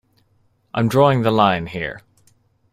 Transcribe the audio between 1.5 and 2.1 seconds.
here.